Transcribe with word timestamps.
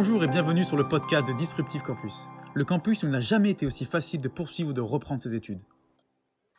Bonjour 0.00 0.22
et 0.22 0.28
bienvenue 0.28 0.62
sur 0.62 0.76
le 0.76 0.86
podcast 0.86 1.26
de 1.26 1.32
Disruptive 1.32 1.82
Campus. 1.82 2.28
Le 2.54 2.64
campus 2.64 3.02
où 3.02 3.06
il 3.06 3.10
n'a 3.10 3.18
jamais 3.18 3.50
été 3.50 3.66
aussi 3.66 3.84
facile 3.84 4.20
de 4.20 4.28
poursuivre 4.28 4.70
ou 4.70 4.72
de 4.72 4.80
reprendre 4.80 5.20
ses 5.20 5.34
études. 5.34 5.60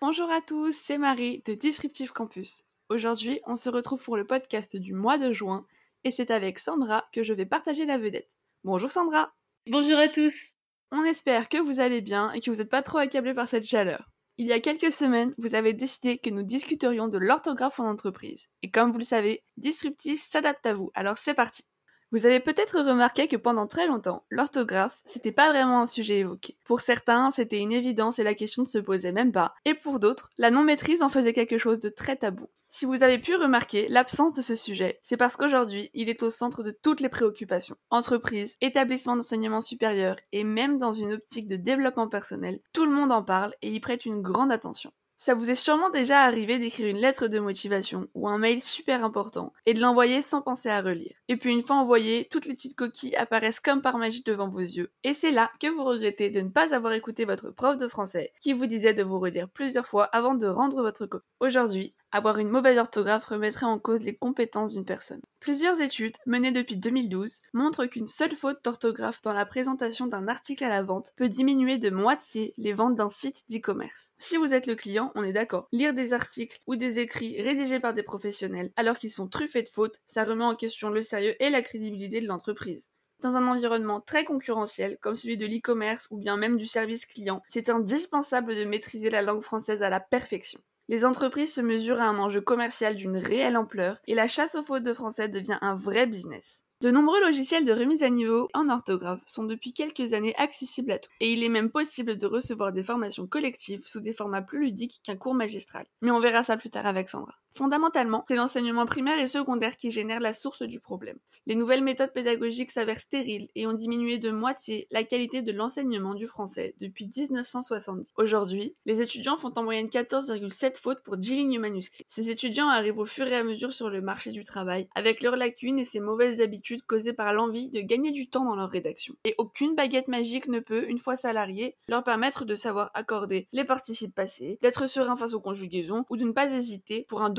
Bonjour 0.01 0.29
à 0.29 0.41
tous, 0.41 0.73
c'est 0.73 0.97
Marie 0.97 1.41
de 1.45 1.53
Disruptive 1.53 2.11
Campus. 2.11 2.65
Aujourd'hui, 2.89 3.39
on 3.45 3.55
se 3.55 3.69
retrouve 3.69 4.03
pour 4.03 4.17
le 4.17 4.27
podcast 4.27 4.75
du 4.75 4.93
mois 4.93 5.17
de 5.17 5.31
juin 5.31 5.65
et 6.03 6.11
c'est 6.11 6.31
avec 6.31 6.59
Sandra 6.59 7.05
que 7.13 7.23
je 7.23 7.33
vais 7.33 7.45
partager 7.45 7.85
la 7.85 7.97
vedette. 7.97 8.29
Bonjour 8.65 8.91
Sandra 8.91 9.31
Bonjour 9.67 9.97
à 9.99 10.09
tous 10.09 10.51
On 10.91 11.05
espère 11.05 11.47
que 11.47 11.59
vous 11.59 11.79
allez 11.79 12.01
bien 12.01 12.33
et 12.33 12.41
que 12.41 12.51
vous 12.51 12.57
n'êtes 12.57 12.69
pas 12.69 12.81
trop 12.81 12.97
accablés 12.97 13.33
par 13.33 13.47
cette 13.47 13.65
chaleur. 13.65 14.09
Il 14.37 14.47
y 14.47 14.51
a 14.51 14.59
quelques 14.59 14.91
semaines, 14.91 15.33
vous 15.37 15.55
avez 15.55 15.71
décidé 15.71 16.17
que 16.17 16.29
nous 16.29 16.43
discuterions 16.43 17.07
de 17.07 17.17
l'orthographe 17.17 17.79
en 17.79 17.89
entreprise. 17.89 18.49
Et 18.63 18.69
comme 18.69 18.91
vous 18.91 18.99
le 18.99 19.05
savez, 19.05 19.43
Disruptive 19.55 20.19
s'adapte 20.19 20.65
à 20.65 20.73
vous, 20.73 20.91
alors 20.93 21.17
c'est 21.17 21.33
parti 21.33 21.63
vous 22.11 22.25
avez 22.25 22.39
peut-être 22.39 22.79
remarqué 22.79 23.27
que 23.27 23.35
pendant 23.35 23.67
très 23.67 23.85
longtemps, 23.85 24.23
l'orthographe, 24.29 25.01
c'était 25.05 25.31
pas 25.31 25.49
vraiment 25.49 25.81
un 25.81 25.85
sujet 25.85 26.19
évoqué. 26.19 26.57
Pour 26.65 26.81
certains, 26.81 27.29
c'était 27.29 27.59
une 27.59 27.71
évidence 27.71 28.17
et 28.17 28.23
la 28.23 28.33
question 28.33 28.63
ne 28.63 28.67
se 28.67 28.79
posait 28.79 29.11
même 29.11 29.31
pas, 29.31 29.53
et 29.65 29.75
pour 29.75 29.99
d'autres, 29.99 30.31
la 30.37 30.49
non-maîtrise 30.49 31.03
en 31.03 31.09
faisait 31.09 31.33
quelque 31.33 31.59
chose 31.59 31.79
de 31.79 31.89
très 31.89 32.15
tabou. 32.15 32.47
Si 32.71 32.85
vous 32.85 33.01
avez 33.01 33.17
pu 33.17 33.35
remarquer 33.35 33.87
l'absence 33.89 34.33
de 34.33 34.41
ce 34.41 34.55
sujet, 34.55 34.99
c'est 35.01 35.17
parce 35.17 35.35
qu'aujourd'hui, 35.35 35.89
il 35.95 36.07
est 36.07 36.21
au 36.21 36.29
centre 36.29 36.61
de 36.61 36.69
toutes 36.71 37.01
les 37.01 37.09
préoccupations. 37.09 37.77
Entreprises, 37.89 38.55
établissements 38.61 39.15
d'enseignement 39.15 39.61
supérieur 39.61 40.17
et 40.31 40.43
même 40.43 40.77
dans 40.77 40.91
une 40.91 41.13
optique 41.13 41.47
de 41.47 41.55
développement 41.55 42.07
personnel, 42.07 42.59
tout 42.73 42.85
le 42.85 42.91
monde 42.91 43.11
en 43.11 43.23
parle 43.23 43.55
et 43.63 43.71
y 43.71 43.79
prête 43.79 44.05
une 44.05 44.21
grande 44.21 44.51
attention. 44.51 44.91
Ça 45.21 45.33
vous 45.33 45.51
est 45.51 45.55
sûrement 45.55 45.89
déjà 45.89 46.21
arrivé 46.21 46.59
d'écrire 46.59 46.87
une 46.87 47.01
lettre 47.01 47.27
de 47.27 47.39
motivation 47.39 48.07
ou 48.13 48.29
un 48.29 48.37
mail 48.37 48.61
super 48.61 49.03
important 49.03 49.51
et 49.65 49.73
de 49.73 49.81
l'envoyer 49.81 50.21
sans 50.21 50.41
penser 50.41 50.69
à 50.69 50.81
relire. 50.81 51.13
Et 51.27 51.35
puis 51.35 51.51
une 51.51 51.65
fois 51.65 51.75
envoyé, 51.75 52.29
toutes 52.31 52.45
les 52.45 52.53
petites 52.53 52.77
coquilles 52.77 53.17
apparaissent 53.17 53.59
comme 53.59 53.81
par 53.81 53.97
magie 53.97 54.23
devant 54.23 54.47
vos 54.47 54.59
yeux. 54.59 54.93
Et 55.03 55.13
c'est 55.13 55.31
là 55.31 55.51
que 55.59 55.67
vous 55.67 55.83
regrettez 55.83 56.29
de 56.29 56.39
ne 56.39 56.47
pas 56.47 56.73
avoir 56.73 56.93
écouté 56.93 57.25
votre 57.25 57.51
prof 57.51 57.77
de 57.77 57.89
français 57.89 58.31
qui 58.39 58.53
vous 58.53 58.65
disait 58.65 58.93
de 58.93 59.03
vous 59.03 59.19
relire 59.19 59.49
plusieurs 59.49 59.85
fois 59.85 60.05
avant 60.05 60.35
de 60.35 60.47
rendre 60.47 60.81
votre 60.81 61.05
copie. 61.05 61.25
Aujourd'hui, 61.41 61.93
avoir 62.11 62.39
une 62.39 62.49
mauvaise 62.49 62.77
orthographe 62.77 63.25
remettrait 63.25 63.65
en 63.65 63.79
cause 63.79 64.03
les 64.03 64.15
compétences 64.15 64.73
d'une 64.73 64.85
personne. 64.85 65.21
Plusieurs 65.39 65.79
études, 65.79 66.15
menées 66.25 66.51
depuis 66.51 66.77
2012, 66.77 67.39
montrent 67.53 67.85
qu'une 67.85 68.07
seule 68.07 68.35
faute 68.35 68.63
d'orthographe 68.63 69.21
dans 69.21 69.33
la 69.33 69.45
présentation 69.45 70.07
d'un 70.07 70.27
article 70.27 70.63
à 70.63 70.69
la 70.69 70.81
vente 70.81 71.13
peut 71.15 71.29
diminuer 71.29 71.77
de 71.77 71.89
moitié 71.89 72.53
les 72.57 72.73
ventes 72.73 72.95
d'un 72.95 73.09
site 73.09 73.43
d'e-commerce. 73.49 74.13
Si 74.17 74.37
vous 74.37 74.53
êtes 74.53 74.67
le 74.67 74.75
client, 74.75 75.11
on 75.15 75.23
est 75.23 75.33
d'accord. 75.33 75.67
Lire 75.71 75.93
des 75.93 76.13
articles 76.13 76.59
ou 76.67 76.75
des 76.75 76.99
écrits 76.99 77.41
rédigés 77.41 77.79
par 77.79 77.93
des 77.93 78.03
professionnels 78.03 78.71
alors 78.75 78.97
qu'ils 78.97 79.11
sont 79.11 79.27
truffés 79.27 79.63
de 79.63 79.69
fautes, 79.69 79.99
ça 80.07 80.23
remet 80.23 80.43
en 80.43 80.55
question 80.55 80.89
le 80.89 81.01
sérieux 81.01 81.35
et 81.39 81.49
la 81.49 81.61
crédibilité 81.61 82.21
de 82.21 82.27
l'entreprise. 82.27 82.89
Dans 83.21 83.35
un 83.35 83.47
environnement 83.47 83.99
très 83.99 84.23
concurrentiel, 84.23 84.97
comme 85.01 85.15
celui 85.15 85.35
de 85.35 85.45
l'e-commerce 85.45 86.07
ou 86.09 86.17
bien 86.17 86.37
même 86.37 86.55
du 86.55 86.65
service 86.65 87.05
client, 87.05 87.43
c'est 87.49 87.69
indispensable 87.69 88.55
de 88.55 88.63
maîtriser 88.63 89.09
la 89.09 89.21
langue 89.21 89.41
française 89.41 89.83
à 89.83 89.89
la 89.89 89.99
perfection. 89.99 90.61
Les 90.89 91.05
entreprises 91.05 91.53
se 91.53 91.61
mesurent 91.61 92.01
à 92.01 92.07
un 92.07 92.17
enjeu 92.17 92.41
commercial 92.41 92.95
d'une 92.95 93.15
réelle 93.15 93.57
ampleur 93.57 93.97
et 94.07 94.15
la 94.15 94.27
chasse 94.27 94.55
aux 94.55 94.63
fautes 94.63 94.81
de 94.81 94.93
français 94.93 95.29
devient 95.29 95.59
un 95.61 95.75
vrai 95.75 96.07
business. 96.07 96.63
De 96.81 96.89
nombreux 96.89 97.21
logiciels 97.21 97.63
de 97.63 97.73
remise 97.73 98.01
à 98.01 98.09
niveau 98.09 98.49
en 98.55 98.69
orthographe 98.69 99.21
sont 99.27 99.43
depuis 99.43 99.71
quelques 99.71 100.13
années 100.13 100.35
accessibles 100.37 100.93
à 100.93 100.97
tous, 100.97 101.11
et 101.19 101.31
il 101.31 101.43
est 101.43 101.49
même 101.49 101.69
possible 101.69 102.17
de 102.17 102.25
recevoir 102.25 102.73
des 102.73 102.83
formations 102.83 103.27
collectives 103.27 103.85
sous 103.85 103.99
des 103.99 104.13
formats 104.13 104.41
plus 104.41 104.61
ludiques 104.63 104.99
qu'un 105.03 105.15
cours 105.15 105.35
magistral. 105.35 105.85
Mais 106.01 106.09
on 106.09 106.19
verra 106.19 106.41
ça 106.41 106.57
plus 106.57 106.71
tard 106.71 106.87
avec 106.87 107.07
Sandra. 107.07 107.35
Fondamentalement, 107.53 108.25
c'est 108.27 108.35
l'enseignement 108.35 108.85
primaire 108.85 109.19
et 109.19 109.27
secondaire 109.27 109.77
qui 109.77 109.91
génère 109.91 110.19
la 110.19 110.33
source 110.33 110.63
du 110.63 110.79
problème. 110.79 111.19
Les 111.49 111.55
nouvelles 111.55 111.83
méthodes 111.83 112.13
pédagogiques 112.13 112.69
s'avèrent 112.69 112.99
stériles 112.99 113.47
et 113.55 113.65
ont 113.65 113.73
diminué 113.73 114.19
de 114.19 114.29
moitié 114.29 114.87
la 114.91 115.03
qualité 115.03 115.41
de 115.41 115.51
l'enseignement 115.51 116.13
du 116.13 116.27
français 116.27 116.75
depuis 116.79 117.09
1970. 117.15 118.13
Aujourd'hui, 118.17 118.75
les 118.85 119.01
étudiants 119.01 119.37
font 119.37 119.51
en 119.55 119.63
moyenne 119.63 119.87
14,7 119.87 120.79
fautes 120.79 121.01
pour 121.01 121.17
10 121.17 121.35
lignes 121.35 121.59
manuscrites. 121.59 122.05
Ces 122.07 122.29
étudiants 122.29 122.67
arrivent 122.67 122.99
au 122.99 123.05
fur 123.05 123.25
et 123.25 123.35
à 123.35 123.43
mesure 123.43 123.71
sur 123.71 123.89
le 123.89 123.99
marché 123.99 124.29
du 124.29 124.43
travail 124.43 124.87
avec 124.93 125.23
leurs 125.23 125.37
lacunes 125.37 125.79
et 125.79 125.85
ces 125.85 125.99
mauvaises 125.99 126.39
habitudes 126.39 126.83
causées 126.85 127.13
par 127.13 127.33
l'envie 127.33 127.71
de 127.71 127.81
gagner 127.81 128.11
du 128.11 128.29
temps 128.29 128.45
dans 128.45 128.55
leur 128.55 128.69
rédaction. 128.69 129.15
Et 129.23 129.33
aucune 129.39 129.73
baguette 129.73 130.07
magique 130.07 130.49
ne 130.49 130.59
peut, 130.59 130.87
une 130.87 130.99
fois 130.99 131.15
salariés, 131.15 131.75
leur 131.87 132.03
permettre 132.03 132.45
de 132.45 132.53
savoir 132.53 132.91
accorder 132.93 133.47
les 133.53 133.63
participes 133.63 134.13
passés, 134.13 134.59
d'être 134.61 134.87
serein 134.87 135.15
face 135.15 135.33
aux 135.33 135.41
conjugaisons 135.41 136.05
ou 136.11 136.17
de 136.17 136.25
ne 136.25 136.31
pas 136.31 136.51
hésiter 136.51 137.07
pour 137.09 137.23
un 137.23 137.31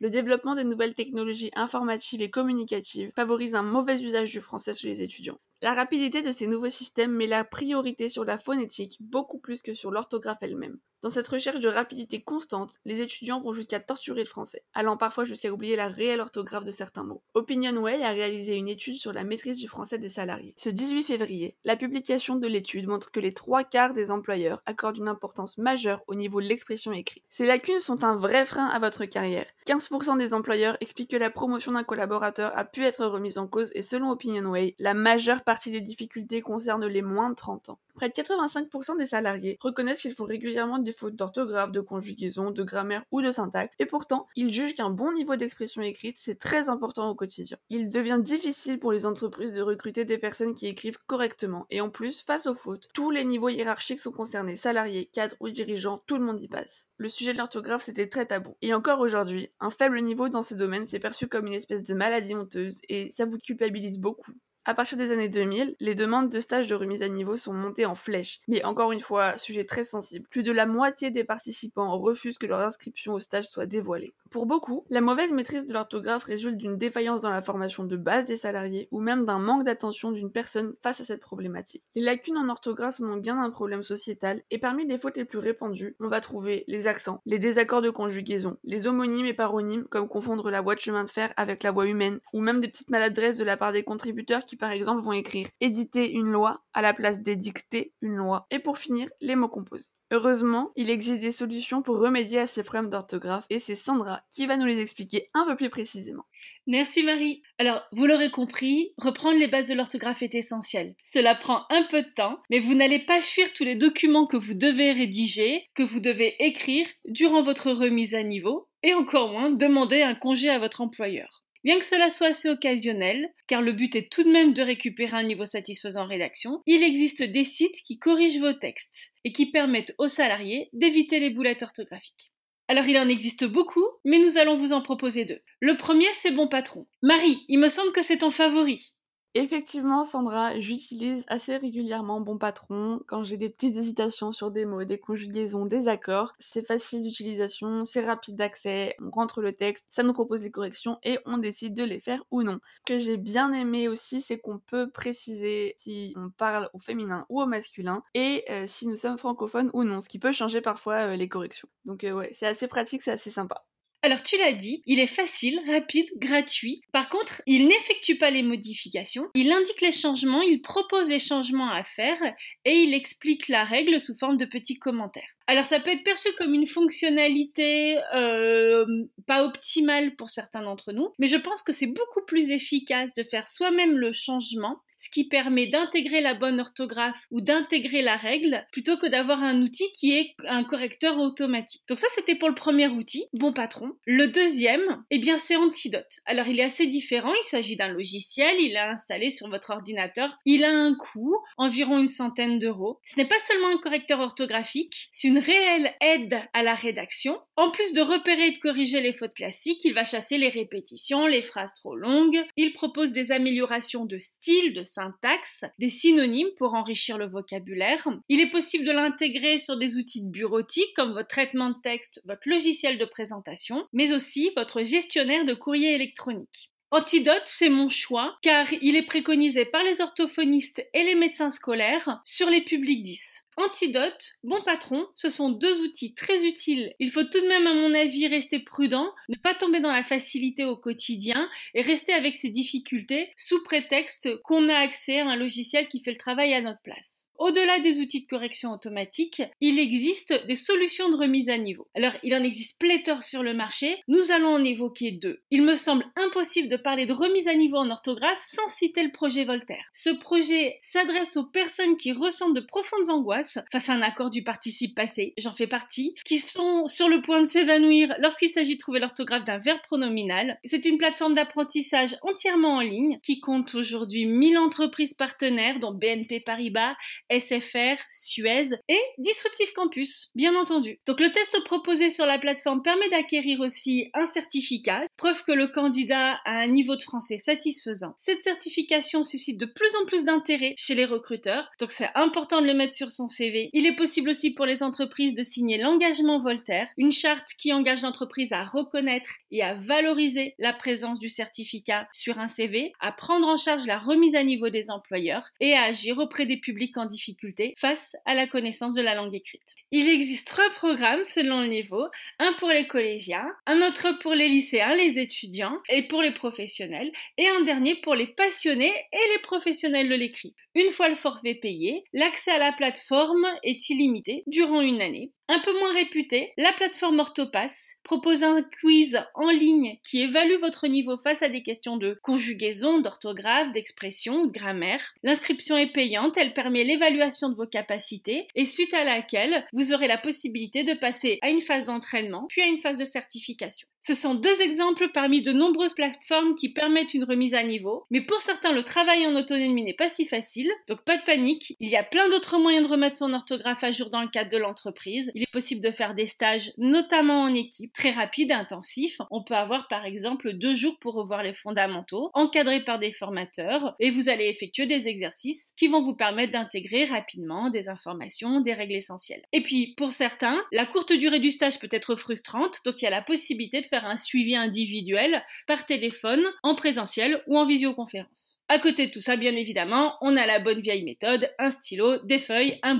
Le 0.00 0.10
développement 0.10 0.54
des 0.54 0.64
nouvelles 0.64 0.94
technologies 0.94 1.50
informatives 1.54 2.20
et 2.20 2.30
communicatives 2.30 3.12
favorise 3.16 3.54
un 3.54 3.62
mauvais 3.62 4.02
usage 4.02 4.30
du 4.30 4.40
français 4.40 4.74
chez 4.74 4.88
les 4.88 5.02
étudiants. 5.02 5.38
La 5.62 5.74
rapidité 5.74 6.22
de 6.22 6.32
ces 6.32 6.46
nouveaux 6.46 6.70
systèmes 6.70 7.12
met 7.12 7.26
la 7.26 7.44
priorité 7.44 8.08
sur 8.08 8.24
la 8.24 8.38
phonétique 8.38 8.96
beaucoup 8.98 9.38
plus 9.38 9.60
que 9.60 9.74
sur 9.74 9.90
l'orthographe 9.90 10.38
elle-même. 10.40 10.78
Dans 11.02 11.08
cette 11.08 11.28
recherche 11.28 11.60
de 11.60 11.68
rapidité 11.68 12.20
constante, 12.20 12.74
les 12.84 13.00
étudiants 13.00 13.40
vont 13.40 13.54
jusqu'à 13.54 13.80
torturer 13.80 14.20
le 14.20 14.28
français, 14.28 14.62
allant 14.74 14.98
parfois 14.98 15.24
jusqu'à 15.24 15.50
oublier 15.50 15.74
la 15.74 15.88
réelle 15.88 16.20
orthographe 16.20 16.64
de 16.64 16.70
certains 16.70 17.04
mots. 17.04 17.22
OpinionWay 17.32 18.02
a 18.02 18.10
réalisé 18.10 18.56
une 18.56 18.68
étude 18.68 18.96
sur 18.96 19.14
la 19.14 19.24
maîtrise 19.24 19.56
du 19.56 19.66
français 19.66 19.96
des 19.96 20.10
salariés. 20.10 20.52
Ce 20.58 20.68
18 20.68 21.04
février, 21.04 21.56
la 21.64 21.76
publication 21.76 22.36
de 22.36 22.46
l'étude 22.46 22.86
montre 22.86 23.10
que 23.10 23.20
les 23.20 23.32
trois 23.32 23.64
quarts 23.64 23.94
des 23.94 24.10
employeurs 24.10 24.62
accordent 24.66 24.98
une 24.98 25.08
importance 25.08 25.56
majeure 25.56 26.02
au 26.06 26.14
niveau 26.14 26.42
de 26.42 26.46
l'expression 26.46 26.92
écrite. 26.92 27.24
Ces 27.30 27.46
lacunes 27.46 27.78
sont 27.78 28.04
un 28.04 28.16
vrai 28.16 28.44
frein 28.44 28.66
à 28.66 28.78
votre 28.78 29.06
carrière. 29.06 29.46
15% 29.66 30.18
des 30.18 30.34
employeurs 30.34 30.76
expliquent 30.80 31.12
que 31.12 31.16
la 31.16 31.30
promotion 31.30 31.72
d'un 31.72 31.84
collaborateur 31.84 32.52
a 32.58 32.64
pu 32.64 32.84
être 32.84 33.06
remise 33.06 33.38
en 33.38 33.46
cause 33.46 33.70
et 33.74 33.82
selon 33.82 34.10
OpinionWay, 34.10 34.74
la 34.78 34.92
majeure 34.92 35.44
partie 35.50 35.72
des 35.72 35.80
difficultés 35.80 36.42
concerne 36.42 36.86
les 36.86 37.02
moins 37.02 37.30
de 37.30 37.34
30 37.34 37.70
ans. 37.70 37.80
Près 37.96 38.08
de 38.08 38.14
85% 38.14 38.96
des 38.96 39.06
salariés 39.06 39.58
reconnaissent 39.60 40.00
qu'ils 40.00 40.14
font 40.14 40.22
régulièrement 40.22 40.78
des 40.78 40.92
fautes 40.92 41.16
d'orthographe, 41.16 41.72
de 41.72 41.80
conjugaison, 41.80 42.52
de 42.52 42.62
grammaire 42.62 43.02
ou 43.10 43.20
de 43.20 43.32
syntaxe, 43.32 43.74
et 43.80 43.84
pourtant, 43.84 44.28
ils 44.36 44.52
jugent 44.52 44.76
qu'un 44.76 44.90
bon 44.90 45.12
niveau 45.12 45.34
d'expression 45.34 45.82
écrite, 45.82 46.18
c'est 46.20 46.38
très 46.38 46.68
important 46.68 47.10
au 47.10 47.16
quotidien. 47.16 47.58
Il 47.68 47.90
devient 47.90 48.20
difficile 48.22 48.78
pour 48.78 48.92
les 48.92 49.06
entreprises 49.06 49.52
de 49.52 49.60
recruter 49.60 50.04
des 50.04 50.18
personnes 50.18 50.54
qui 50.54 50.68
écrivent 50.68 51.00
correctement, 51.08 51.66
et 51.68 51.80
en 51.80 51.90
plus, 51.90 52.22
face 52.22 52.46
aux 52.46 52.54
fautes, 52.54 52.88
tous 52.94 53.10
les 53.10 53.24
niveaux 53.24 53.48
hiérarchiques 53.48 53.98
sont 53.98 54.12
concernés, 54.12 54.54
salariés, 54.54 55.10
cadres 55.12 55.34
ou 55.40 55.48
dirigeants, 55.48 56.00
tout 56.06 56.16
le 56.16 56.24
monde 56.24 56.40
y 56.40 56.46
passe. 56.46 56.88
Le 56.96 57.08
sujet 57.08 57.32
de 57.32 57.38
l'orthographe, 57.38 57.82
c'était 57.82 58.08
très 58.08 58.26
tabou. 58.26 58.56
Et 58.62 58.72
encore 58.72 59.00
aujourd'hui, 59.00 59.50
un 59.58 59.70
faible 59.70 60.00
niveau 60.00 60.28
dans 60.28 60.42
ce 60.42 60.54
domaine, 60.54 60.86
c'est 60.86 61.00
perçu 61.00 61.26
comme 61.26 61.48
une 61.48 61.54
espèce 61.54 61.82
de 61.82 61.94
maladie 61.94 62.36
honteuse, 62.36 62.80
et 62.88 63.10
ça 63.10 63.24
vous 63.24 63.38
culpabilise 63.38 63.98
beaucoup. 63.98 64.32
À 64.64 64.74
partir 64.74 64.96
des 64.96 65.12
années 65.12 65.28
2000, 65.28 65.76
les 65.80 65.94
demandes 65.94 66.30
de 66.30 66.40
stages 66.40 66.66
de 66.66 66.74
remise 66.74 67.02
à 67.02 67.08
niveau 67.08 67.36
sont 67.36 67.52
montées 67.52 67.84
en 67.84 67.94
flèche. 67.94 68.40
Mais 68.48 68.64
encore 68.64 68.92
une 68.92 69.00
fois, 69.00 69.36
sujet 69.36 69.64
très 69.66 69.84
sensible. 69.84 70.26
Plus 70.28 70.42
de 70.42 70.52
la 70.52 70.64
moitié 70.66 71.10
des 71.10 71.24
participants 71.24 71.98
refusent 71.98 72.38
que 72.38 72.46
leur 72.46 72.60
inscription 72.60 73.12
au 73.12 73.20
stage 73.20 73.48
soit 73.48 73.66
dévoilée. 73.66 74.14
Pour 74.30 74.46
beaucoup, 74.46 74.84
la 74.90 75.00
mauvaise 75.00 75.32
maîtrise 75.32 75.66
de 75.66 75.72
l'orthographe 75.72 76.22
résulte 76.22 76.56
d'une 76.56 76.78
défaillance 76.78 77.22
dans 77.22 77.30
la 77.30 77.40
formation 77.40 77.82
de 77.82 77.96
base 77.96 78.26
des 78.26 78.36
salariés 78.36 78.86
ou 78.92 79.00
même 79.00 79.26
d'un 79.26 79.40
manque 79.40 79.64
d'attention 79.64 80.12
d'une 80.12 80.30
personne 80.30 80.76
face 80.84 81.00
à 81.00 81.04
cette 81.04 81.20
problématique. 81.20 81.82
Les 81.96 82.02
lacunes 82.02 82.38
en 82.38 82.48
orthographe 82.48 82.94
sont 82.94 83.08
donc 83.08 83.22
bien 83.22 83.42
un 83.42 83.50
problème 83.50 83.82
sociétal 83.82 84.40
et 84.52 84.58
parmi 84.58 84.86
les 84.86 84.98
fautes 84.98 85.16
les 85.16 85.24
plus 85.24 85.40
répandues, 85.40 85.96
on 85.98 86.06
va 86.06 86.20
trouver 86.20 86.62
les 86.68 86.86
accents, 86.86 87.20
les 87.26 87.40
désaccords 87.40 87.82
de 87.82 87.90
conjugaison, 87.90 88.56
les 88.62 88.86
homonymes 88.86 89.26
et 89.26 89.34
paronymes 89.34 89.88
comme 89.90 90.06
confondre 90.06 90.48
la 90.48 90.60
voix 90.60 90.76
de 90.76 90.80
chemin 90.80 91.02
de 91.02 91.10
fer 91.10 91.34
avec 91.36 91.64
la 91.64 91.72
voix 91.72 91.88
humaine 91.88 92.20
ou 92.32 92.40
même 92.40 92.60
des 92.60 92.68
petites 92.68 92.90
maladresses 92.90 93.38
de 93.38 93.42
la 93.42 93.56
part 93.56 93.72
des 93.72 93.82
contributeurs 93.82 94.44
qui 94.44 94.54
par 94.54 94.70
exemple 94.70 95.02
vont 95.02 95.10
écrire 95.10 95.48
éditer 95.60 96.08
une 96.08 96.30
loi 96.30 96.62
à 96.72 96.82
la 96.82 96.94
place 96.94 97.20
d'édicter 97.20 97.94
une 98.00 98.14
loi. 98.14 98.46
Et 98.52 98.60
pour 98.60 98.78
finir, 98.78 99.10
les 99.20 99.34
mots 99.34 99.48
composés. 99.48 99.90
Heureusement, 100.12 100.72
il 100.74 100.90
existe 100.90 101.20
des 101.20 101.30
solutions 101.30 101.82
pour 101.82 102.00
remédier 102.00 102.40
à 102.40 102.48
ces 102.48 102.64
problèmes 102.64 102.90
d'orthographe 102.90 103.46
et 103.48 103.60
c'est 103.60 103.76
Sandra 103.76 104.19
qui 104.30 104.46
va 104.46 104.56
nous 104.56 104.66
les 104.66 104.80
expliquer 104.80 105.28
un 105.34 105.46
peu 105.46 105.56
plus 105.56 105.70
précisément. 105.70 106.24
Merci 106.66 107.02
Marie. 107.02 107.42
Alors, 107.58 107.82
vous 107.92 108.06
l'aurez 108.06 108.30
compris, 108.30 108.92
reprendre 108.96 109.38
les 109.38 109.48
bases 109.48 109.68
de 109.68 109.74
l'orthographe 109.74 110.22
est 110.22 110.34
essentiel. 110.34 110.94
Cela 111.04 111.34
prend 111.34 111.66
un 111.70 111.82
peu 111.84 112.02
de 112.02 112.12
temps, 112.14 112.38
mais 112.50 112.60
vous 112.60 112.74
n'allez 112.74 113.00
pas 113.00 113.20
fuir 113.20 113.52
tous 113.52 113.64
les 113.64 113.74
documents 113.74 114.26
que 114.26 114.36
vous 114.36 114.54
devez 114.54 114.92
rédiger, 114.92 115.66
que 115.74 115.82
vous 115.82 116.00
devez 116.00 116.36
écrire 116.38 116.86
durant 117.06 117.42
votre 117.42 117.72
remise 117.72 118.14
à 118.14 118.22
niveau, 118.22 118.68
et 118.82 118.94
encore 118.94 119.32
moins 119.32 119.50
demander 119.50 120.02
un 120.02 120.14
congé 120.14 120.48
à 120.48 120.58
votre 120.58 120.80
employeur. 120.80 121.40
Bien 121.62 121.78
que 121.78 121.84
cela 121.84 122.08
soit 122.08 122.28
assez 122.28 122.48
occasionnel, 122.48 123.28
car 123.46 123.60
le 123.60 123.72
but 123.72 123.94
est 123.94 124.10
tout 124.10 124.22
de 124.22 124.30
même 124.30 124.54
de 124.54 124.62
récupérer 124.62 125.16
un 125.16 125.24
niveau 125.24 125.44
satisfaisant 125.44 126.04
en 126.04 126.06
rédaction, 126.06 126.62
il 126.64 126.82
existe 126.82 127.22
des 127.22 127.44
sites 127.44 127.82
qui 127.84 127.98
corrigent 127.98 128.40
vos 128.40 128.54
textes 128.54 129.12
et 129.24 129.32
qui 129.32 129.50
permettent 129.50 129.94
aux 129.98 130.08
salariés 130.08 130.70
d'éviter 130.72 131.20
les 131.20 131.28
boulettes 131.28 131.62
orthographiques. 131.62 132.32
Alors 132.70 132.84
il 132.84 132.96
en 132.98 133.08
existe 133.08 133.44
beaucoup, 133.44 133.84
mais 134.04 134.20
nous 134.20 134.38
allons 134.38 134.56
vous 134.56 134.72
en 134.72 134.80
proposer 134.80 135.24
deux. 135.24 135.40
Le 135.58 135.76
premier, 135.76 136.06
c'est 136.12 136.30
Bon 136.30 136.46
Patron. 136.46 136.86
Marie, 137.02 137.44
il 137.48 137.58
me 137.58 137.66
semble 137.68 137.90
que 137.90 138.00
c'est 138.00 138.18
ton 138.18 138.30
favori. 138.30 138.94
Effectivement, 139.34 140.02
Sandra, 140.04 140.58
j'utilise 140.60 141.24
assez 141.28 141.56
régulièrement 141.56 142.20
Bon 142.20 142.36
Patron 142.36 143.00
quand 143.06 143.22
j'ai 143.22 143.36
des 143.36 143.48
petites 143.48 143.76
hésitations 143.76 144.32
sur 144.32 144.50
des 144.50 144.64
mots, 144.64 144.82
des 144.84 144.98
conjugaisons, 144.98 145.66
des 145.66 145.86
accords. 145.88 146.32
C'est 146.40 146.66
facile 146.66 147.02
d'utilisation, 147.04 147.84
c'est 147.84 148.04
rapide 148.04 148.34
d'accès, 148.36 148.96
on 149.00 149.10
rentre 149.10 149.40
le 149.40 149.52
texte, 149.52 149.86
ça 149.88 150.02
nous 150.02 150.12
propose 150.14 150.42
les 150.42 150.50
corrections 150.50 150.98
et 151.04 151.18
on 151.26 151.38
décide 151.38 151.74
de 151.74 151.84
les 151.84 152.00
faire 152.00 152.24
ou 152.32 152.42
non. 152.42 152.58
Ce 152.88 152.92
que 152.94 152.98
j'ai 152.98 153.16
bien 153.16 153.52
aimé 153.52 153.86
aussi, 153.88 154.20
c'est 154.20 154.38
qu'on 154.40 154.58
peut 154.58 154.90
préciser 154.90 155.74
si 155.76 156.12
on 156.16 156.30
parle 156.30 156.68
au 156.72 156.80
féminin 156.80 157.24
ou 157.28 157.40
au 157.40 157.46
masculin 157.46 158.02
et 158.14 158.44
euh, 158.50 158.66
si 158.66 158.88
nous 158.88 158.96
sommes 158.96 159.18
francophones 159.18 159.70
ou 159.74 159.84
non, 159.84 160.00
ce 160.00 160.08
qui 160.08 160.18
peut 160.18 160.32
changer 160.32 160.60
parfois 160.60 161.12
euh, 161.12 161.16
les 161.16 161.28
corrections. 161.28 161.68
Donc 161.84 162.02
euh, 162.04 162.12
ouais, 162.12 162.30
c'est 162.32 162.46
assez 162.46 162.66
pratique, 162.66 163.02
c'est 163.02 163.12
assez 163.12 163.30
sympa. 163.30 163.64
Alors 164.02 164.22
tu 164.22 164.38
l'as 164.38 164.54
dit, 164.54 164.82
il 164.86 164.98
est 164.98 165.06
facile, 165.06 165.60
rapide, 165.66 166.06
gratuit. 166.16 166.80
Par 166.90 167.10
contre, 167.10 167.42
il 167.46 167.66
n'effectue 167.66 168.16
pas 168.16 168.30
les 168.30 168.42
modifications, 168.42 169.28
il 169.34 169.52
indique 169.52 169.82
les 169.82 169.92
changements, 169.92 170.40
il 170.40 170.62
propose 170.62 171.10
les 171.10 171.18
changements 171.18 171.70
à 171.70 171.84
faire 171.84 172.16
et 172.64 172.72
il 172.72 172.94
explique 172.94 173.48
la 173.48 173.64
règle 173.64 174.00
sous 174.00 174.16
forme 174.16 174.38
de 174.38 174.46
petits 174.46 174.78
commentaires. 174.78 175.28
Alors 175.50 175.64
ça 175.64 175.80
peut 175.80 175.90
être 175.90 176.04
perçu 176.04 176.28
comme 176.38 176.54
une 176.54 176.64
fonctionnalité 176.64 177.98
euh, 178.14 178.86
pas 179.26 179.44
optimale 179.44 180.14
pour 180.14 180.30
certains 180.30 180.62
d'entre 180.62 180.92
nous, 180.92 181.08
mais 181.18 181.26
je 181.26 181.36
pense 181.36 181.64
que 181.64 181.72
c'est 181.72 181.88
beaucoup 181.88 182.24
plus 182.24 182.52
efficace 182.52 183.12
de 183.14 183.24
faire 183.24 183.48
soi-même 183.48 183.98
le 183.98 184.12
changement 184.12 184.80
ce 185.00 185.08
qui 185.08 185.26
permet 185.26 185.66
d'intégrer 185.66 186.20
la 186.20 186.34
bonne 186.34 186.60
orthographe 186.60 187.26
ou 187.30 187.40
d'intégrer 187.40 188.02
la 188.02 188.16
règle 188.16 188.66
plutôt 188.70 188.98
que 188.98 189.06
d'avoir 189.06 189.42
un 189.42 189.62
outil 189.62 189.90
qui 189.92 190.12
est 190.12 190.34
un 190.46 190.62
correcteur 190.62 191.18
automatique. 191.18 191.82
Donc 191.88 191.98
ça 191.98 192.06
c'était 192.14 192.34
pour 192.34 192.50
le 192.50 192.54
premier 192.54 192.86
outil, 192.86 193.24
bon 193.32 193.52
patron. 193.52 193.92
Le 194.04 194.28
deuxième, 194.28 195.02
eh 195.10 195.18
bien 195.18 195.38
c'est 195.38 195.56
Antidote. 195.56 196.20
Alors 196.26 196.48
il 196.48 196.60
est 196.60 196.64
assez 196.64 196.86
différent, 196.86 197.32
il 197.32 197.48
s'agit 197.48 197.76
d'un 197.76 197.88
logiciel, 197.88 198.54
il 198.60 198.72
est 198.72 198.78
installé 198.78 199.30
sur 199.30 199.48
votre 199.48 199.70
ordinateur, 199.70 200.36
il 200.44 200.64
a 200.64 200.70
un 200.70 200.94
coût, 200.94 201.34
environ 201.56 201.98
une 201.98 202.08
centaine 202.08 202.58
d'euros. 202.58 203.00
Ce 203.04 203.16
n'est 203.18 203.28
pas 203.28 203.38
seulement 203.48 203.68
un 203.68 203.78
correcteur 203.78 204.20
orthographique, 204.20 205.08
c'est 205.12 205.28
une 205.28 205.39
réelle 205.40 205.92
aide 206.00 206.40
à 206.52 206.62
la 206.62 206.74
rédaction. 206.74 207.40
En 207.56 207.70
plus 207.70 207.92
de 207.92 208.00
repérer 208.00 208.46
et 208.46 208.50
de 208.52 208.58
corriger 208.58 209.00
les 209.00 209.12
fautes 209.12 209.34
classiques, 209.34 209.84
il 209.84 209.94
va 209.94 210.04
chasser 210.04 210.38
les 210.38 210.48
répétitions, 210.48 211.26
les 211.26 211.42
phrases 211.42 211.74
trop 211.74 211.96
longues, 211.96 212.40
il 212.56 212.72
propose 212.72 213.12
des 213.12 213.32
améliorations 213.32 214.04
de 214.04 214.18
style, 214.18 214.72
de 214.72 214.84
syntaxe, 214.84 215.64
des 215.78 215.88
synonymes 215.88 216.50
pour 216.56 216.74
enrichir 216.74 217.18
le 217.18 217.26
vocabulaire. 217.26 218.06
Il 218.28 218.40
est 218.40 218.50
possible 218.50 218.84
de 218.84 218.92
l'intégrer 218.92 219.58
sur 219.58 219.76
des 219.76 219.96
outils 219.96 220.22
de 220.22 220.30
bureautique 220.30 220.94
comme 220.94 221.12
votre 221.12 221.28
traitement 221.28 221.70
de 221.70 221.80
texte, 221.82 222.22
votre 222.26 222.48
logiciel 222.48 222.98
de 222.98 223.04
présentation, 223.04 223.86
mais 223.92 224.12
aussi 224.12 224.50
votre 224.56 224.82
gestionnaire 224.82 225.44
de 225.44 225.54
courrier 225.54 225.94
électronique. 225.94 226.70
Antidote, 226.92 227.44
c'est 227.46 227.68
mon 227.68 227.88
choix, 227.88 228.36
car 228.42 228.66
il 228.72 228.96
est 228.96 229.06
préconisé 229.06 229.64
par 229.64 229.84
les 229.84 230.00
orthophonistes 230.00 230.84
et 230.92 231.04
les 231.04 231.14
médecins 231.14 231.52
scolaires 231.52 232.20
sur 232.24 232.50
les 232.50 232.62
publics 232.62 233.04
10. 233.04 233.46
Antidote, 233.62 234.38
bon 234.42 234.62
patron, 234.62 235.06
ce 235.14 235.28
sont 235.28 235.50
deux 235.50 235.82
outils 235.82 236.14
très 236.14 236.46
utiles. 236.46 236.94
Il 236.98 237.10
faut 237.10 237.24
tout 237.24 237.40
de 237.40 237.48
même, 237.48 237.66
à 237.66 237.74
mon 237.74 237.92
avis, 237.92 238.26
rester 238.26 238.58
prudent, 238.58 239.12
ne 239.28 239.36
pas 239.36 239.54
tomber 239.54 239.80
dans 239.80 239.92
la 239.92 240.02
facilité 240.02 240.64
au 240.64 240.76
quotidien 240.76 241.48
et 241.74 241.82
rester 241.82 242.14
avec 242.14 242.36
ses 242.36 242.48
difficultés 242.48 243.30
sous 243.36 243.62
prétexte 243.62 244.40
qu'on 244.42 244.68
a 244.70 244.76
accès 244.76 245.20
à 245.20 245.28
un 245.28 245.36
logiciel 245.36 245.88
qui 245.88 246.02
fait 246.02 246.12
le 246.12 246.16
travail 246.16 246.54
à 246.54 246.62
notre 246.62 246.80
place. 246.82 247.26
Au-delà 247.40 247.80
des 247.80 248.00
outils 248.00 248.20
de 248.20 248.26
correction 248.26 248.70
automatique, 248.70 249.42
il 249.62 249.78
existe 249.78 250.34
des 250.46 250.56
solutions 250.56 251.08
de 251.08 251.16
remise 251.16 251.48
à 251.48 251.56
niveau. 251.56 251.88
Alors, 251.94 252.12
il 252.22 252.34
en 252.34 252.44
existe 252.44 252.78
pléthore 252.78 253.22
sur 253.22 253.42
le 253.42 253.54
marché, 253.54 253.96
nous 254.08 254.30
allons 254.30 254.50
en 254.50 254.62
évoquer 254.62 255.10
deux. 255.10 255.40
Il 255.50 255.62
me 255.62 255.74
semble 255.74 256.04
impossible 256.16 256.68
de 256.68 256.76
parler 256.76 257.06
de 257.06 257.14
remise 257.14 257.48
à 257.48 257.54
niveau 257.54 257.78
en 257.78 257.90
orthographe 257.90 258.42
sans 258.42 258.68
citer 258.68 259.02
le 259.02 259.10
projet 259.10 259.44
Voltaire. 259.44 259.86
Ce 259.94 260.10
projet 260.10 260.80
s'adresse 260.82 261.38
aux 261.38 261.46
personnes 261.46 261.96
qui 261.96 262.12
ressentent 262.12 262.54
de 262.54 262.60
profondes 262.60 263.08
angoisses 263.08 263.49
face 263.72 263.88
à 263.88 263.94
un 263.94 264.02
accord 264.02 264.30
du 264.30 264.42
participe 264.42 264.94
passé, 264.94 265.34
j'en 265.38 265.52
fais 265.52 265.66
partie, 265.66 266.14
qui 266.24 266.38
sont 266.38 266.86
sur 266.86 267.08
le 267.08 267.20
point 267.20 267.40
de 267.40 267.46
s'évanouir 267.46 268.14
lorsqu'il 268.20 268.50
s'agit 268.50 268.74
de 268.74 268.80
trouver 268.80 269.00
l'orthographe 269.00 269.44
d'un 269.44 269.58
verbe 269.58 269.80
pronominal. 269.82 270.58
C'est 270.64 270.84
une 270.84 270.98
plateforme 270.98 271.34
d'apprentissage 271.34 272.16
entièrement 272.22 272.76
en 272.76 272.80
ligne 272.80 273.18
qui 273.22 273.40
compte 273.40 273.74
aujourd'hui 273.74 274.26
1000 274.26 274.58
entreprises 274.58 275.14
partenaires 275.14 275.78
dont 275.78 275.92
BNP 275.92 276.40
Paribas, 276.40 276.94
SFR, 277.30 277.96
Suez 278.10 278.76
et 278.88 279.00
Disruptive 279.18 279.72
Campus, 279.74 280.30
bien 280.34 280.54
entendu. 280.54 280.98
Donc 281.06 281.20
le 281.20 281.30
test 281.30 281.56
proposé 281.64 282.10
sur 282.10 282.26
la 282.26 282.38
plateforme 282.38 282.82
permet 282.82 283.08
d'acquérir 283.08 283.60
aussi 283.60 284.10
un 284.14 284.24
certificat, 284.24 285.04
preuve 285.16 285.44
que 285.44 285.52
le 285.52 285.68
candidat 285.68 286.38
a 286.44 286.58
un 286.58 286.68
niveau 286.68 286.96
de 286.96 287.02
français 287.02 287.38
satisfaisant. 287.38 288.14
Cette 288.16 288.42
certification 288.42 289.22
suscite 289.22 289.58
de 289.58 289.66
plus 289.66 289.94
en 289.96 290.06
plus 290.06 290.24
d'intérêt 290.24 290.74
chez 290.76 290.94
les 290.94 291.04
recruteurs, 291.04 291.70
donc 291.78 291.90
c'est 291.90 292.10
important 292.14 292.60
de 292.60 292.66
le 292.66 292.74
mettre 292.74 292.94
sur 292.94 293.10
son 293.10 293.28
CV. 293.30 293.70
Il 293.72 293.86
est 293.86 293.96
possible 293.96 294.30
aussi 294.30 294.50
pour 294.50 294.66
les 294.66 294.82
entreprises 294.82 295.34
de 295.34 295.42
signer 295.42 295.78
l'engagement 295.78 296.38
Voltaire, 296.38 296.88
une 296.96 297.12
charte 297.12 297.48
qui 297.58 297.72
engage 297.72 298.02
l'entreprise 298.02 298.52
à 298.52 298.64
reconnaître 298.64 299.30
et 299.50 299.62
à 299.62 299.74
valoriser 299.74 300.54
la 300.58 300.72
présence 300.72 301.18
du 301.18 301.28
certificat 301.28 302.08
sur 302.12 302.38
un 302.38 302.48
CV, 302.48 302.92
à 303.00 303.12
prendre 303.12 303.48
en 303.48 303.56
charge 303.56 303.86
la 303.86 303.98
remise 303.98 304.34
à 304.34 304.44
niveau 304.44 304.68
des 304.68 304.90
employeurs 304.90 305.48
et 305.60 305.74
à 305.74 305.84
agir 305.84 306.18
auprès 306.18 306.46
des 306.46 306.56
publics 306.56 306.96
en 306.96 307.06
difficulté 307.06 307.74
face 307.78 308.16
à 308.26 308.34
la 308.34 308.46
connaissance 308.46 308.94
de 308.94 309.02
la 309.02 309.14
langue 309.14 309.34
écrite. 309.34 309.74
Il 309.92 310.08
existe 310.08 310.48
trois 310.48 310.70
programmes 310.76 311.24
selon 311.24 311.62
le 311.62 311.68
niveau, 311.68 312.06
un 312.38 312.52
pour 312.54 312.68
les 312.68 312.86
collégiens, 312.86 313.48
un 313.66 313.82
autre 313.82 314.18
pour 314.20 314.34
les 314.34 314.48
lycéens, 314.48 314.94
les 314.94 315.18
étudiants 315.18 315.78
et 315.88 316.06
pour 316.06 316.22
les 316.22 316.32
professionnels, 316.32 317.12
et 317.38 317.48
un 317.48 317.62
dernier 317.62 317.96
pour 317.96 318.14
les 318.14 318.26
passionnés 318.26 318.92
et 319.12 319.32
les 319.34 319.42
professionnels 319.42 320.08
de 320.08 320.14
l'écrit. 320.14 320.54
Une 320.74 320.90
fois 320.90 321.08
le 321.08 321.16
forfait 321.16 321.54
payé, 321.54 322.04
l'accès 322.12 322.52
à 322.52 322.58
la 322.58 322.72
plateforme 322.72 323.19
est 323.62 323.90
illimité 323.90 324.42
durant 324.46 324.80
une 324.80 325.00
année. 325.00 325.32
Un 325.52 325.58
peu 325.58 325.76
moins 325.80 325.92
réputée, 325.92 326.52
la 326.56 326.72
plateforme 326.72 327.18
Orthopass 327.18 327.96
propose 328.04 328.44
un 328.44 328.62
quiz 328.62 329.20
en 329.34 329.50
ligne 329.50 329.98
qui 330.08 330.20
évalue 330.20 330.60
votre 330.60 330.86
niveau 330.86 331.16
face 331.16 331.42
à 331.42 331.48
des 331.48 331.64
questions 331.64 331.96
de 331.96 332.16
conjugaison, 332.22 333.00
d'orthographe, 333.00 333.72
d'expression, 333.72 334.46
de 334.46 334.52
grammaire. 334.52 335.12
L'inscription 335.24 335.76
est 335.76 335.92
payante, 335.92 336.36
elle 336.36 336.54
permet 336.54 336.84
l'évaluation 336.84 337.48
de 337.48 337.56
vos 337.56 337.66
capacités 337.66 338.46
et 338.54 338.64
suite 338.64 338.94
à 338.94 339.02
laquelle 339.02 339.66
vous 339.72 339.92
aurez 339.92 340.06
la 340.06 340.18
possibilité 340.18 340.84
de 340.84 340.94
passer 340.94 341.40
à 341.42 341.50
une 341.50 341.62
phase 341.62 341.86
d'entraînement 341.86 342.46
puis 342.48 342.62
à 342.62 342.66
une 342.66 342.78
phase 342.78 343.00
de 343.00 343.04
certification. 343.04 343.88
Ce 343.98 344.14
sont 344.14 344.36
deux 344.36 344.62
exemples 344.62 345.08
parmi 345.12 345.42
de 345.42 345.50
nombreuses 345.50 345.94
plateformes 345.94 346.54
qui 346.54 346.72
permettent 346.72 347.12
une 347.12 347.24
remise 347.24 347.54
à 347.54 347.64
niveau, 347.64 348.04
mais 348.10 348.20
pour 348.20 348.40
certains 348.40 348.72
le 348.72 348.84
travail 348.84 349.26
en 349.26 349.34
autonomie 349.34 349.82
n'est 349.82 349.94
pas 349.94 350.08
si 350.08 350.26
facile, 350.26 350.70
donc 350.88 351.04
pas 351.04 351.16
de 351.16 351.24
panique, 351.24 351.74
il 351.80 351.88
y 351.88 351.96
a 351.96 352.04
plein 352.04 352.28
d'autres 352.28 352.58
moyens 352.58 352.86
de 352.86 352.92
remettre 352.92 353.09
son 353.16 353.32
orthographe 353.32 353.84
à 353.84 353.90
jour 353.90 354.10
dans 354.10 354.20
le 354.20 354.28
cadre 354.28 354.50
de 354.50 354.56
l'entreprise. 354.56 355.30
Il 355.34 355.42
est 355.42 355.52
possible 355.52 355.80
de 355.80 355.90
faire 355.90 356.14
des 356.14 356.26
stages, 356.26 356.72
notamment 356.78 357.42
en 357.42 357.54
équipe, 357.54 357.92
très 357.92 358.10
rapides, 358.10 358.52
intensifs. 358.52 359.18
On 359.30 359.42
peut 359.42 359.54
avoir 359.54 359.88
par 359.88 360.04
exemple 360.04 360.52
deux 360.52 360.74
jours 360.74 360.98
pour 361.00 361.14
revoir 361.14 361.42
les 361.42 361.54
fondamentaux, 361.54 362.30
encadrés 362.34 362.84
par 362.84 362.98
des 362.98 363.12
formateurs, 363.12 363.94
et 364.00 364.10
vous 364.10 364.28
allez 364.28 364.46
effectuer 364.46 364.86
des 364.86 365.08
exercices 365.08 365.72
qui 365.76 365.88
vont 365.88 366.02
vous 366.02 366.14
permettre 366.14 366.52
d'intégrer 366.52 367.04
rapidement 367.04 367.70
des 367.70 367.88
informations, 367.88 368.60
des 368.60 368.74
règles 368.74 368.94
essentielles. 368.94 369.42
Et 369.52 369.62
puis 369.62 369.94
pour 369.96 370.12
certains, 370.12 370.60
la 370.72 370.86
courte 370.86 371.12
durée 371.12 371.40
du 371.40 371.50
stage 371.50 371.78
peut 371.78 371.88
être 371.90 372.14
frustrante, 372.16 372.78
donc 372.84 373.02
il 373.02 373.04
y 373.04 373.08
a 373.08 373.10
la 373.10 373.22
possibilité 373.22 373.80
de 373.80 373.86
faire 373.86 374.04
un 374.04 374.16
suivi 374.16 374.56
individuel 374.56 375.42
par 375.66 375.86
téléphone, 375.86 376.44
en 376.62 376.74
présentiel 376.74 377.42
ou 377.46 377.58
en 377.58 377.66
visioconférence. 377.66 378.62
À 378.68 378.78
côté 378.78 379.06
de 379.06 379.10
tout 379.10 379.20
ça, 379.20 379.36
bien 379.36 379.56
évidemment, 379.56 380.16
on 380.20 380.36
a 380.36 380.46
la 380.46 380.60
bonne 380.60 380.80
vieille 380.80 381.04
méthode, 381.04 381.50
un 381.58 381.70
stylo, 381.70 382.18
des 382.24 382.38
feuilles, 382.38 382.78
un 382.82 382.94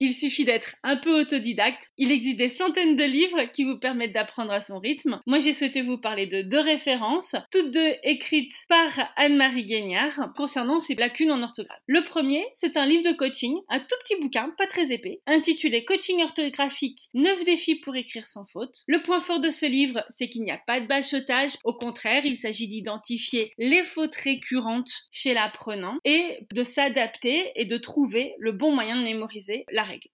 Il 0.00 0.14
suffit 0.14 0.44
d'être 0.44 0.76
un 0.82 0.96
peu 0.96 1.20
autodidacte. 1.20 1.90
Il 1.96 2.12
existe 2.12 2.38
des 2.38 2.48
centaines 2.48 2.96
de 2.96 3.04
livres 3.04 3.44
qui 3.52 3.64
vous 3.64 3.78
permettent 3.78 4.12
d'apprendre 4.12 4.52
à 4.52 4.60
son 4.60 4.78
rythme. 4.78 5.20
Moi, 5.26 5.38
j'ai 5.38 5.52
souhaité 5.52 5.82
vous 5.82 5.98
parler 5.98 6.26
de 6.26 6.42
deux 6.42 6.60
références, 6.60 7.36
toutes 7.50 7.70
deux 7.70 7.94
écrites 8.02 8.54
par 8.68 8.88
Anne-Marie 9.16 9.64
Guignard 9.64 10.32
concernant 10.36 10.78
ses 10.78 10.94
lacunes 10.94 11.32
en 11.32 11.42
orthographe. 11.42 11.80
Le 11.86 12.02
premier, 12.02 12.44
c'est 12.54 12.76
un 12.76 12.86
livre 12.86 13.04
de 13.04 13.16
coaching, 13.16 13.56
un 13.68 13.80
tout 13.80 13.96
petit 14.04 14.20
bouquin, 14.20 14.52
pas 14.56 14.66
très 14.66 14.92
épais, 14.92 15.20
intitulé 15.26 15.84
Coaching 15.84 16.22
orthographique 16.22 17.08
9 17.14 17.44
défis 17.44 17.76
pour 17.76 17.96
écrire 17.96 18.26
sans 18.26 18.46
faute. 18.46 18.82
Le 18.86 19.02
point 19.02 19.20
fort 19.20 19.40
de 19.40 19.50
ce 19.50 19.66
livre, 19.66 20.04
c'est 20.10 20.28
qu'il 20.28 20.42
n'y 20.42 20.50
a 20.50 20.60
pas 20.66 20.80
de 20.80 20.86
bachotage. 20.86 21.56
Au 21.64 21.74
contraire, 21.74 22.24
il 22.24 22.36
s'agit 22.36 22.68
d'identifier 22.68 23.52
les 23.58 23.82
fautes 23.82 24.14
récurrentes 24.14 24.90
chez 25.10 25.34
l'apprenant 25.34 25.98
et 26.04 26.46
de 26.52 26.64
s'adapter 26.64 27.50
et 27.56 27.64
de 27.64 27.76
trouver 27.76 28.34
le 28.38 28.52
bon 28.52 28.72
moyen 28.72 28.96
de 28.96 29.04
mémoriser 29.04 29.39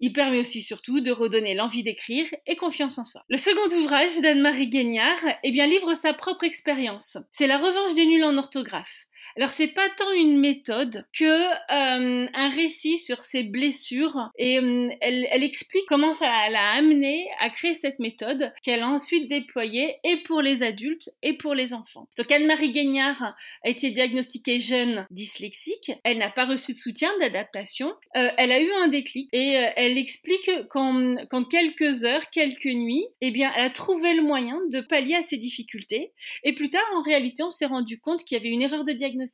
Il 0.01 0.13
permet 0.13 0.41
aussi 0.41 0.63
surtout 0.63 1.01
de 1.01 1.11
redonner 1.11 1.55
l'envie 1.55 1.83
d'écrire 1.83 2.27
et 2.47 2.57
confiance 2.57 2.99
en 2.99 3.05
soi. 3.05 3.25
Le 3.29 3.37
second 3.37 3.75
ouvrage 3.77 4.21
d'Anne-Marie 4.21 4.69
Guignard, 4.69 5.19
eh 5.43 5.51
bien, 5.51 5.67
livre 5.67 5.95
sa 5.95 6.13
propre 6.13 6.45
expérience. 6.45 7.19
C'est 7.33 7.47
La 7.47 7.59
revanche 7.59 7.95
des 7.95 8.07
nuls 8.07 8.25
en 8.25 8.37
orthographe. 8.37 9.06
Alors 9.37 9.51
c'est 9.51 9.69
pas 9.69 9.87
tant 9.99 10.13
une 10.13 10.39
méthode 10.39 11.05
que 11.13 11.25
euh, 11.25 12.27
un 12.33 12.49
récit 12.49 12.99
sur 12.99 13.23
ses 13.23 13.43
blessures 13.43 14.31
et 14.39 14.59
euh, 14.59 14.89
elle, 15.03 15.29
elle, 15.31 15.43
explique 15.43 15.85
comment 15.89 16.15
ça 16.15 16.49
l'a 16.49 16.71
amené 16.71 17.27
à 17.41 17.51
créer 17.51 17.75
cette 17.75 17.99
méthode 17.99 18.51
qu'elle 18.63 18.81
a 18.81 18.89
ensuite 18.89 19.29
déployée 19.29 19.97
et 20.05 20.17
pour 20.23 20.41
les 20.41 20.63
adultes 20.63 21.11
et 21.23 21.35
pour 21.35 21.55
les 21.55 21.75
enfants. 21.75 22.09
Donc 22.17 22.33
Anne-Marie 22.33 22.73
Gagnard 22.73 23.35
a 23.63 23.69
été 23.69 23.91
diagnostiquée 23.91 24.59
jeune 24.59 25.07
dyslexique, 25.11 25.93
elle 26.03 26.17
n'a 26.17 26.31
pas 26.31 26.47
reçu 26.47 26.73
de 26.73 26.79
soutien 26.79 27.11
d'adaptation, 27.21 27.93
euh, 28.17 28.31
elle 28.39 28.53
a 28.53 28.61
eu 28.61 28.73
un 28.81 28.89
déclic 28.89 29.29
et 29.35 29.59
euh, 29.59 29.69
elle 29.77 29.99
explique 29.99 30.51
qu'en, 30.71 31.15
qu'en 31.29 31.43
quelques 31.43 32.05
heures, 32.05 32.31
quelques 32.31 32.65
nuits, 32.65 33.07
eh 33.21 33.31
bien 33.31 33.53
elle 33.55 33.67
a 33.67 33.71
trouvé 33.71 34.15
le 34.15 34.23
moyen 34.23 34.59
de 34.71 34.81
pallier 34.81 35.17
à 35.17 35.23
ses 35.23 35.37
difficultés. 35.37 36.13
Et 36.43 36.55
plus 36.55 36.71
tard 36.71 36.89
en 36.97 37.03
réalité 37.03 37.43
on 37.43 37.51
s'est 37.51 37.67
rendu 37.67 38.01
compte 38.01 38.25
qu'il 38.25 38.39
y 38.39 38.41
avait 38.41 38.49
une 38.49 38.63
erreur 38.63 38.85
de 38.85 38.93
diagnostic 38.93 39.26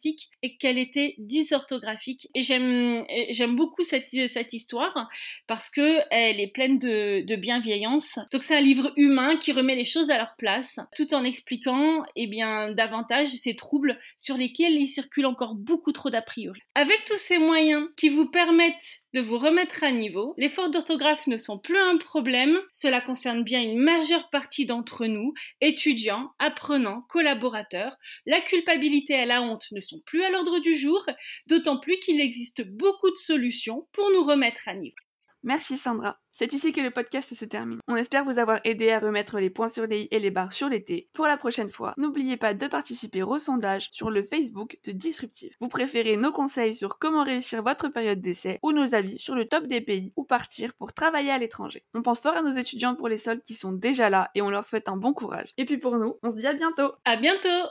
et 0.43 0.57
qu'elle 0.57 0.79
était 0.79 1.15
dysorthographique 1.19 2.29
et 2.35 2.43
j'aime 2.43 3.57
beaucoup 3.57 3.83
cette, 3.83 4.13
histoire 4.53 5.09
parce 5.47 5.71
que 5.71 6.01
elle 6.11 6.41
est 6.41 6.53
pleine 6.53 6.79
de, 6.79 7.23
de 7.25 7.37
bienveillance. 7.37 8.19
Donc 8.33 8.43
c'est 8.43 8.57
un 8.57 8.61
livre 8.61 8.93
humain 8.97 9.37
qui 9.37 9.53
remet 9.53 9.75
les 9.75 9.85
choses 9.85 10.11
à 10.11 10.19
leur 10.19 10.35
place 10.37 10.81
tout 10.97 11.15
en 11.15 11.25
expliquant 11.25 12.05
eh 12.17 12.27
bien 12.27 12.73
davantage 12.73 13.29
ces 13.29 13.55
troubles 13.55 13.99
sur 14.17 14.37
lesquels 14.37 14.75
il 14.75 14.89
circule 14.89 15.27
encore 15.27 15.55
beaucoup 15.55 15.93
trop 15.93 16.11
d'a 16.11 16.23
priori. 16.23 16.61
Avec 16.75 17.05
tous 17.07 17.19
ces 17.19 17.39
moyens 17.39 17.89
qui 17.97 18.09
vous 18.09 18.27
permettent 18.27 19.02
de 19.13 19.21
vous 19.21 19.39
remettre 19.39 19.85
à 19.85 19.91
niveau, 19.91 20.35
les 20.39 20.49
fautes 20.49 20.73
d'orthographe 20.73 21.27
ne 21.27 21.37
sont 21.37 21.59
plus 21.59 21.79
un 21.79 21.99
problème, 21.99 22.59
cela 22.73 23.01
concerne 23.01 23.43
bien 23.43 23.63
une 23.63 23.79
majeure 23.79 24.31
partie 24.31 24.67
d'entre 24.67 25.07
nous, 25.07 25.35
étudiants, 25.61 26.33
apprenants, 26.39 27.03
collaborateurs. 27.09 27.97
La 28.27 28.41
culpabilité 28.41 29.15
et 29.15 29.27
la 29.27 29.43
honte 29.43 29.67
ne 29.73 29.81
sont 29.81 30.01
plus 30.07 30.23
à 30.25 30.31
l'ordre 30.31 30.59
du 30.61 30.75
jour, 30.75 31.05
d'autant 31.47 31.79
plus 31.79 31.99
qu'il 31.99 32.21
existe 32.21 32.67
beaucoup 32.67 33.11
de 33.11 33.17
solutions 33.17 33.87
pour 33.93 34.11
nous 34.11 34.23
remettre 34.23 34.69
à 34.69 34.75
niveau. 34.75 35.02
Merci 35.43 35.77
Sandra. 35.77 36.19
C'est 36.31 36.55
ici 36.55 36.73
que 36.73 36.81
le 36.81 36.91
podcast 36.91 37.35
se 37.35 37.45
termine. 37.45 37.81
On 37.89 37.97
espère 37.97 38.25
vous 38.25 38.39
avoir 38.39 38.61
aidé 38.65 38.91
à 38.91 39.01
remettre 39.01 39.39
les 39.39 39.51
points 39.51 39.69
sur 39.69 39.87
les 39.87 40.03
i 40.03 40.09
et 40.11 40.19
les 40.19 40.31
barres 40.31 40.53
sur 40.53 40.69
les 40.69 40.83
t. 40.83 41.09
Pour 41.13 41.27
la 41.27 41.37
prochaine 41.37 41.69
fois, 41.69 41.95
n'oubliez 41.99 42.37
pas 42.37 42.55
de 42.55 42.67
participer 42.69 43.23
au 43.23 43.39
sondage 43.39 43.89
sur 43.91 44.09
le 44.09 44.23
Facebook 44.23 44.79
de 44.85 44.93
Disruptive. 44.93 45.55
Vous 45.61 45.69
préférez 45.69 46.17
nos 46.17 46.33
conseils 46.33 46.75
sur 46.75 46.99
comment 46.99 47.25
réussir 47.25 47.63
votre 47.63 47.89
période 47.89 48.21
d'essai 48.21 48.61
ou 48.63 48.73
nos 48.73 48.95
avis 48.95 49.19
sur 49.19 49.35
le 49.35 49.47
top 49.47 49.67
des 49.67 49.81
pays 49.81 50.13
où 50.17 50.25
partir 50.25 50.73
pour 50.75 50.95
travailler 50.95 51.33
à 51.33 51.39
l'étranger. 51.39 51.85
On 51.93 52.03
pense 52.03 52.21
fort 52.21 52.37
à 52.37 52.43
nos 52.43 52.53
étudiants 52.53 52.95
pour 52.95 53.09
les 53.09 53.19
soldes 53.19 53.43
qui 53.43 53.55
sont 53.55 53.73
déjà 53.73 54.09
là 54.09 54.31
et 54.35 54.43
on 54.43 54.51
leur 54.51 54.65
souhaite 54.65 54.89
un 54.89 54.97
bon 54.97 55.13
courage. 55.13 55.53
Et 55.59 55.65
puis 55.65 55.79
pour 55.79 55.99
nous, 55.99 56.15
on 56.23 56.31
se 56.31 56.37
dit 56.37 56.47
à 56.47 56.55
bientôt. 56.55 56.93
À 57.05 57.17
bientôt. 57.17 57.69